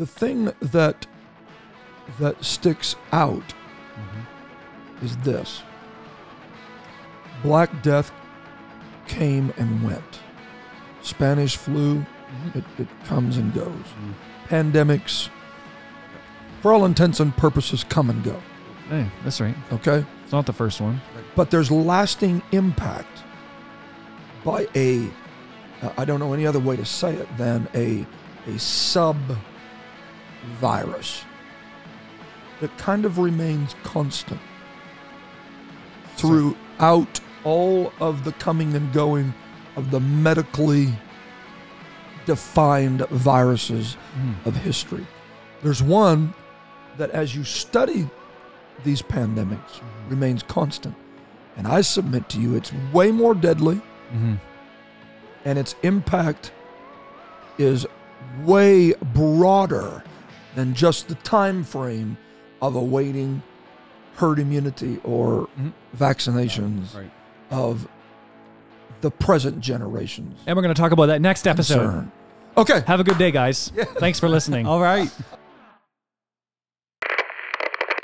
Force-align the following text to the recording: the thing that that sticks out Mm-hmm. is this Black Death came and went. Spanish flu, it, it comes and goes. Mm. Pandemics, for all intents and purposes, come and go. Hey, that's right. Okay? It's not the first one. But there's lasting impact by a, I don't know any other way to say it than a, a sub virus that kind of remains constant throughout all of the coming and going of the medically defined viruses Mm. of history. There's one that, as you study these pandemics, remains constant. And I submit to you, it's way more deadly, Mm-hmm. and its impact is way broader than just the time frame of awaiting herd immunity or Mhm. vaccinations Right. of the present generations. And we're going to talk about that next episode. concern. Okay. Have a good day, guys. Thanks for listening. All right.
the 0.00 0.06
thing 0.06 0.50
that 0.60 1.06
that 2.18 2.42
sticks 2.42 2.96
out 3.12 3.54
Mm-hmm. 4.00 5.04
is 5.04 5.16
this 5.18 5.62
Black 7.42 7.82
Death 7.82 8.10
came 9.06 9.52
and 9.58 9.82
went. 9.84 10.20
Spanish 11.02 11.56
flu, 11.56 12.06
it, 12.54 12.64
it 12.78 12.88
comes 13.04 13.36
and 13.36 13.52
goes. 13.52 13.66
Mm. 13.66 14.14
Pandemics, 14.48 15.28
for 16.62 16.72
all 16.72 16.86
intents 16.86 17.20
and 17.20 17.36
purposes, 17.36 17.84
come 17.84 18.08
and 18.08 18.24
go. 18.24 18.40
Hey, 18.88 19.06
that's 19.22 19.40
right. 19.40 19.56
Okay? 19.72 20.04
It's 20.22 20.32
not 20.32 20.46
the 20.46 20.52
first 20.54 20.80
one. 20.80 21.00
But 21.36 21.50
there's 21.50 21.70
lasting 21.70 22.40
impact 22.52 23.22
by 24.44 24.66
a, 24.74 25.10
I 25.98 26.04
don't 26.06 26.20
know 26.20 26.32
any 26.32 26.46
other 26.46 26.60
way 26.60 26.76
to 26.76 26.84
say 26.86 27.14
it 27.14 27.28
than 27.36 27.68
a, 27.74 28.06
a 28.46 28.58
sub 28.58 29.16
virus 30.60 31.24
that 32.60 32.76
kind 32.78 33.04
of 33.04 33.18
remains 33.18 33.74
constant 33.82 34.40
throughout 36.16 37.20
all 37.44 37.92
of 38.00 38.24
the 38.24 38.32
coming 38.32 38.74
and 38.74 38.92
going 38.92 39.32
of 39.76 39.90
the 39.90 40.00
medically 40.00 40.88
defined 42.26 43.00
viruses 43.08 43.96
Mm. 44.18 44.46
of 44.46 44.56
history. 44.56 45.06
There's 45.62 45.82
one 45.82 46.34
that, 46.98 47.10
as 47.10 47.34
you 47.34 47.44
study 47.44 48.08
these 48.84 49.00
pandemics, 49.02 49.80
remains 50.08 50.42
constant. 50.42 50.94
And 51.56 51.66
I 51.66 51.80
submit 51.80 52.28
to 52.30 52.40
you, 52.40 52.54
it's 52.56 52.72
way 52.92 53.10
more 53.10 53.34
deadly, 53.34 53.80
Mm-hmm. 54.12 54.34
and 55.44 55.58
its 55.58 55.74
impact 55.82 56.52
is 57.58 57.86
way 58.44 58.92
broader 59.14 60.02
than 60.54 60.74
just 60.74 61.08
the 61.08 61.14
time 61.16 61.64
frame 61.64 62.16
of 62.62 62.74
awaiting 62.76 63.42
herd 64.16 64.38
immunity 64.38 65.00
or 65.04 65.48
Mhm. 65.60 65.72
vaccinations 65.96 66.94
Right. 66.94 67.10
of 67.50 67.88
the 69.00 69.10
present 69.10 69.60
generations. 69.60 70.38
And 70.46 70.56
we're 70.56 70.62
going 70.62 70.74
to 70.74 70.80
talk 70.80 70.92
about 70.92 71.06
that 71.06 71.22
next 71.22 71.46
episode. 71.46 71.78
concern. 71.80 72.12
Okay. 72.56 72.82
Have 72.86 73.00
a 73.00 73.04
good 73.04 73.16
day, 73.18 73.30
guys. 73.30 73.72
Thanks 73.98 74.20
for 74.20 74.28
listening. 74.28 74.66
All 74.66 74.80
right. 74.80 75.10